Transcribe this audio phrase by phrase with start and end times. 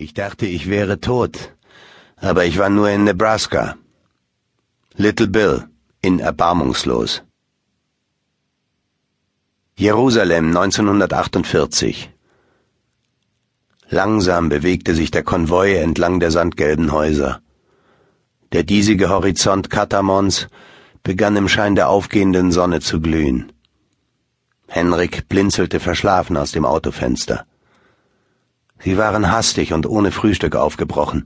[0.00, 1.54] Ich dachte, ich wäre tot,
[2.14, 3.74] aber ich war nur in Nebraska.
[4.94, 5.64] Little Bill
[6.00, 7.22] in Erbarmungslos.
[9.74, 12.10] Jerusalem 1948
[13.88, 17.40] Langsam bewegte sich der Konvoi entlang der sandgelben Häuser.
[18.52, 20.46] Der diesige Horizont Katamons
[21.02, 23.52] begann im Schein der aufgehenden Sonne zu glühen.
[24.68, 27.46] Henrik blinzelte verschlafen aus dem Autofenster.
[28.82, 31.24] Sie waren hastig und ohne Frühstück aufgebrochen.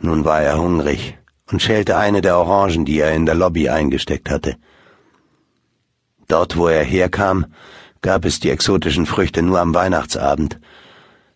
[0.00, 1.16] Nun war er hungrig
[1.50, 4.56] und schälte eine der Orangen, die er in der Lobby eingesteckt hatte.
[6.26, 7.46] Dort, wo er herkam,
[8.00, 10.58] gab es die exotischen Früchte nur am Weihnachtsabend,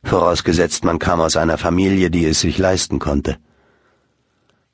[0.02, 3.36] vorausgesetzt man kam aus einer Familie, die es sich leisten konnte.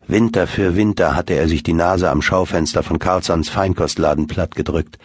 [0.06, 4.98] Winter für Winter hatte er sich die Nase am Schaufenster von Carlsons Feinkostladen plattgedrückt,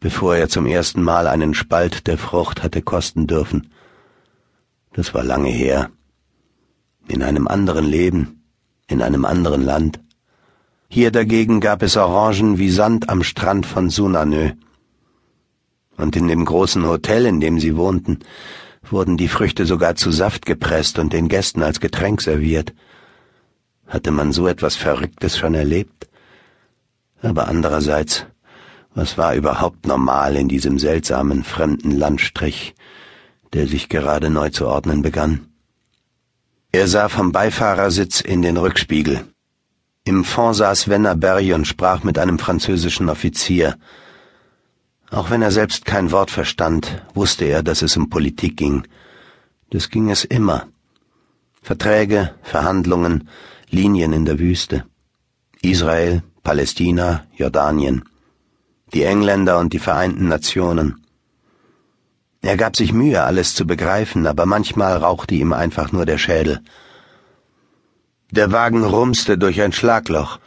[0.00, 3.70] bevor er zum ersten Mal einen Spalt der Frucht hatte kosten dürfen.
[4.94, 5.90] Das war lange her.
[7.08, 8.44] In einem anderen Leben,
[8.86, 10.00] in einem anderen Land.
[10.88, 14.52] Hier dagegen gab es Orangen wie Sand am Strand von Sunanö.
[15.96, 18.20] Und in dem großen Hotel, in dem sie wohnten,
[18.82, 22.72] wurden die Früchte sogar zu Saft gepresst und den Gästen als Getränk serviert.
[23.88, 26.08] Hatte man so etwas Verrücktes schon erlebt?
[27.20, 28.26] Aber andererseits,
[28.94, 32.74] was war überhaupt normal in diesem seltsamen fremden Landstrich,
[33.54, 35.46] der sich gerade neu zu ordnen begann.
[36.72, 39.24] Er sah vom Beifahrersitz in den Rückspiegel.
[40.04, 43.76] Im Fond saß Wenner Berry und sprach mit einem französischen Offizier.
[45.10, 48.82] Auch wenn er selbst kein Wort verstand, wusste er, dass es um Politik ging.
[49.70, 50.66] Das ging es immer.
[51.62, 53.28] Verträge, Verhandlungen,
[53.70, 54.84] Linien in der Wüste.
[55.62, 58.04] Israel, Palästina, Jordanien.
[58.92, 61.03] Die Engländer und die Vereinten Nationen.
[62.44, 66.60] Er gab sich Mühe, alles zu begreifen, aber manchmal rauchte ihm einfach nur der Schädel.
[68.30, 70.38] Der Wagen rumste durch ein Schlagloch.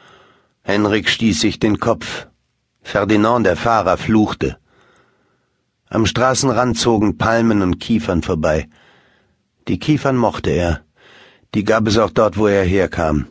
[0.62, 2.28] Henrik stieß sich den Kopf.
[2.84, 4.60] Ferdinand, der Fahrer, fluchte.
[5.90, 8.70] Am Straßenrand zogen Palmen und Kiefern vorbei.
[9.68, 10.82] Die Kiefern mochte er.
[11.56, 13.26] Die gab es auch dort, wo er herkam.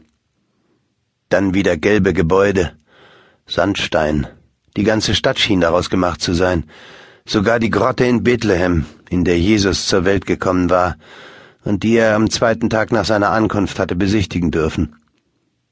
[1.29, 2.73] Dann wieder gelbe Gebäude,
[3.47, 4.27] Sandstein.
[4.77, 6.65] Die ganze Stadt schien daraus gemacht zu sein.
[7.29, 10.97] Sogar die Grotte in Bethlehem, in der Jesus zur Welt gekommen war
[11.65, 14.95] und die er am zweiten Tag nach seiner Ankunft hatte besichtigen dürfen.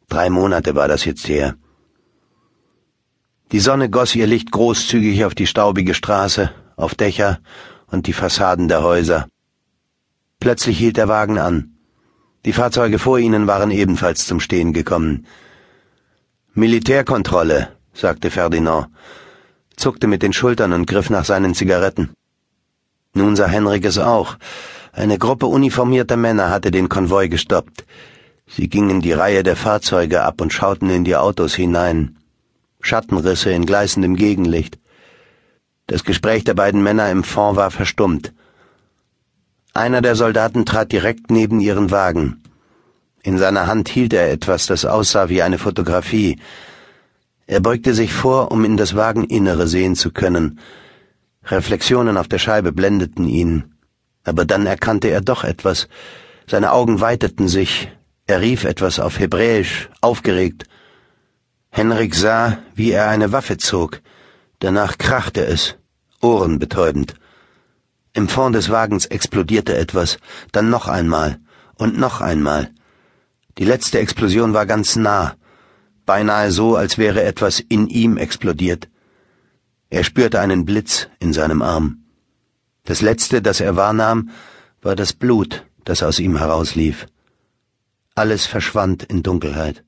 [0.08, 1.54] Drei Monate war das jetzt her.
[3.52, 7.38] Die Sonne goss ihr Licht großzügig auf die staubige Straße, auf Dächer
[7.86, 9.28] und die Fassaden der Häuser.
[10.40, 11.76] Plötzlich hielt der Wagen an.
[12.44, 15.26] Die Fahrzeuge vor ihnen waren ebenfalls zum Stehen gekommen.
[16.52, 18.88] Militärkontrolle, sagte Ferdinand
[19.76, 22.10] zuckte mit den Schultern und griff nach seinen Zigaretten.
[23.14, 24.36] Nun sah Henrik es auch.
[24.92, 27.84] Eine Gruppe uniformierter Männer hatte den Konvoi gestoppt.
[28.46, 32.16] Sie gingen die Reihe der Fahrzeuge ab und schauten in die Autos hinein.
[32.80, 34.78] Schattenrisse in gleißendem Gegenlicht.
[35.86, 38.32] Das Gespräch der beiden Männer im Fond war verstummt.
[39.72, 42.42] Einer der Soldaten trat direkt neben ihren Wagen.
[43.22, 46.38] In seiner Hand hielt er etwas, das aussah wie eine Fotografie,
[47.46, 50.60] er beugte sich vor, um in das Wageninnere sehen zu können.
[51.44, 53.74] Reflexionen auf der Scheibe blendeten ihn.
[54.24, 55.88] Aber dann erkannte er doch etwas.
[56.46, 57.90] Seine Augen weiteten sich.
[58.26, 60.64] Er rief etwas auf Hebräisch, aufgeregt.
[61.68, 64.00] Henrik sah, wie er eine Waffe zog.
[64.60, 65.76] Danach krachte es,
[66.22, 67.14] ohrenbetäubend.
[68.14, 70.18] Im Fond des Wagens explodierte etwas,
[70.52, 71.38] dann noch einmal
[71.74, 72.70] und noch einmal.
[73.58, 75.34] Die letzte Explosion war ganz nah
[76.06, 78.88] beinahe so, als wäre etwas in ihm explodiert.
[79.90, 82.04] Er spürte einen Blitz in seinem Arm.
[82.84, 84.30] Das Letzte, das er wahrnahm,
[84.82, 87.06] war das Blut, das aus ihm herauslief.
[88.14, 89.84] Alles verschwand in Dunkelheit.